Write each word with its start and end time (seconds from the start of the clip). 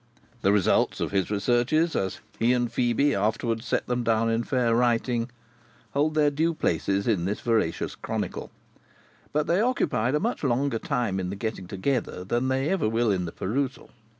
The 0.41 0.51
results 0.51 0.99
of 0.99 1.11
his 1.11 1.29
researches, 1.29 1.95
as 1.95 2.21
he 2.39 2.53
and 2.53 2.71
Phœbe 2.71 3.13
afterwards 3.13 3.67
set 3.67 3.85
them 3.85 4.03
down 4.03 4.31
in 4.31 4.43
fair 4.43 4.73
writing, 4.73 5.29
hold 5.91 6.15
their 6.15 6.31
due 6.31 6.55
places 6.55 7.07
in 7.07 7.25
this 7.25 7.41
veracious 7.41 7.93
chronicle, 7.93 8.47
from 8.47 8.51
its 8.51 8.81
seventeenth 8.81 8.95
page, 8.95 9.21
onward. 9.21 9.33
But 9.33 9.53
they 9.53 9.61
occupied 9.61 10.15
a 10.15 10.19
much 10.19 10.43
longer 10.43 10.79
time 10.79 11.19
in 11.19 11.29
the 11.29 11.35
getting 11.35 11.67
together 11.67 12.23
than 12.23 12.47
they 12.47 12.69
ever 12.69 12.89
will 12.89 13.11
in 13.11 13.25
the 13.25 13.31
perusal. 13.31 13.91